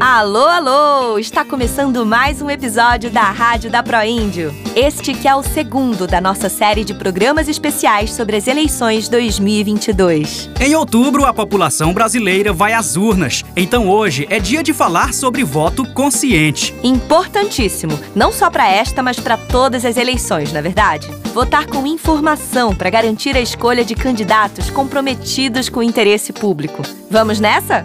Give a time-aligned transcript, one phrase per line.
[0.00, 1.18] Alô, alô!
[1.18, 4.54] Está começando mais um episódio da Rádio da Proíndio.
[4.76, 10.50] Este que é o segundo da nossa série de programas especiais sobre as eleições 2022.
[10.60, 13.44] Em outubro, a população brasileira vai às urnas.
[13.56, 16.72] Então hoje é dia de falar sobre voto consciente.
[16.84, 21.10] Importantíssimo, não só para esta, mas para todas as eleições, na é verdade.
[21.34, 26.82] Votar com informação para garantir a escolha de candidatos comprometidos com o interesse público.
[27.10, 27.84] Vamos nessa?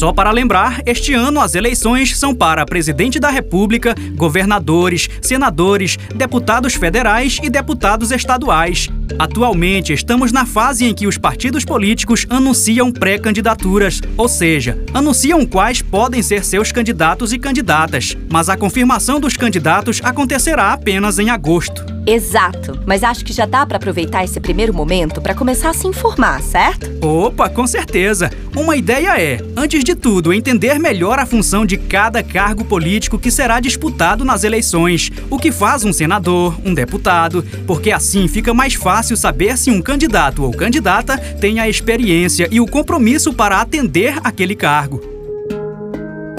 [0.00, 6.72] Só para lembrar, este ano as eleições são para presidente da República, governadores, senadores, deputados
[6.72, 8.88] federais e deputados estaduais.
[9.18, 15.82] Atualmente, estamos na fase em que os partidos políticos anunciam pré-candidaturas, ou seja, anunciam quais
[15.82, 21.99] podem ser seus candidatos e candidatas, mas a confirmação dos candidatos acontecerá apenas em agosto.
[22.10, 25.86] Exato, mas acho que já dá para aproveitar esse primeiro momento para começar a se
[25.86, 26.90] informar, certo?
[27.00, 28.32] Opa, com certeza.
[28.56, 33.30] Uma ideia é, antes de tudo, entender melhor a função de cada cargo político que
[33.30, 38.74] será disputado nas eleições, o que faz um senador, um deputado, porque assim fica mais
[38.74, 44.18] fácil saber se um candidato ou candidata tem a experiência e o compromisso para atender
[44.24, 45.19] aquele cargo.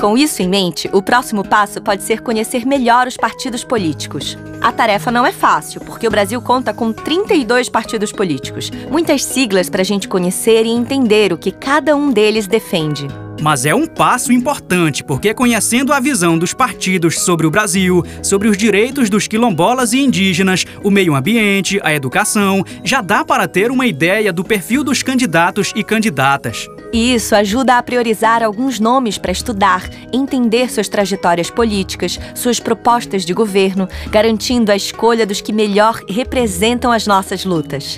[0.01, 4.35] Com isso em mente, o próximo passo pode ser conhecer melhor os partidos políticos.
[4.59, 9.69] A tarefa não é fácil, porque o Brasil conta com 32 partidos políticos, muitas siglas
[9.69, 13.07] para a gente conhecer e entender o que cada um deles defende.
[13.41, 18.47] Mas é um passo importante, porque conhecendo a visão dos partidos sobre o Brasil, sobre
[18.47, 23.71] os direitos dos quilombolas e indígenas, o meio ambiente, a educação, já dá para ter
[23.71, 26.67] uma ideia do perfil dos candidatos e candidatas.
[26.93, 33.33] Isso ajuda a priorizar alguns nomes para estudar, entender suas trajetórias políticas, suas propostas de
[33.33, 37.97] governo, garantindo a escolha dos que melhor representam as nossas lutas.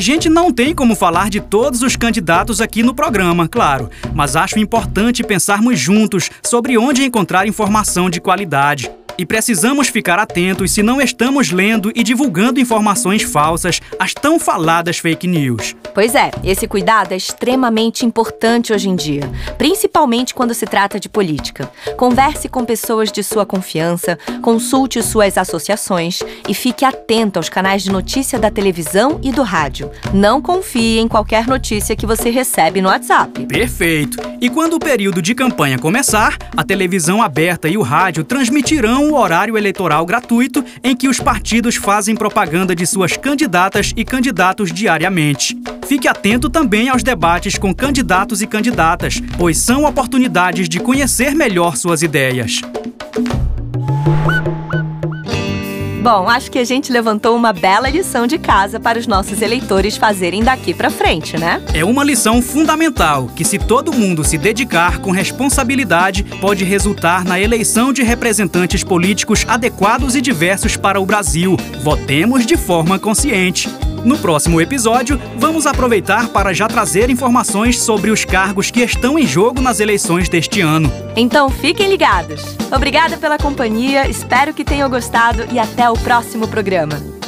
[0.00, 4.34] A gente não tem como falar de todos os candidatos aqui no programa, claro, mas
[4.34, 8.90] acho importante pensarmos juntos sobre onde encontrar informação de qualidade.
[9.18, 14.96] E precisamos ficar atentos se não estamos lendo e divulgando informações falsas, as tão faladas
[14.96, 15.76] fake news.
[15.94, 19.28] Pois é, esse cuidado é extremamente importante hoje em dia,
[19.58, 21.70] principalmente quando se trata de política.
[21.96, 27.90] Converse com pessoas de sua confiança, consulte suas associações e fique atento aos canais de
[27.90, 29.90] notícia da televisão e do rádio.
[30.14, 33.46] Não confie em qualquer notícia que você recebe no WhatsApp.
[33.46, 34.18] Perfeito.
[34.40, 39.14] E quando o período de campanha começar, a televisão aberta e o rádio transmitirão o
[39.14, 45.56] horário eleitoral gratuito em que os partidos fazem propaganda de suas candidatas e candidatos diariamente.
[45.90, 51.76] Fique atento também aos debates com candidatos e candidatas, pois são oportunidades de conhecer melhor
[51.76, 52.60] suas ideias.
[56.00, 59.96] Bom, acho que a gente levantou uma bela lição de casa para os nossos eleitores
[59.96, 61.60] fazerem daqui para frente, né?
[61.74, 67.40] É uma lição fundamental que, se todo mundo se dedicar com responsabilidade, pode resultar na
[67.40, 71.56] eleição de representantes políticos adequados e diversos para o Brasil.
[71.82, 73.68] Votemos de forma consciente.
[74.04, 79.26] No próximo episódio, vamos aproveitar para já trazer informações sobre os cargos que estão em
[79.26, 80.90] jogo nas eleições deste ano.
[81.14, 82.56] Então fiquem ligados.
[82.72, 87.19] Obrigada pela companhia, espero que tenham gostado e até o próximo programa.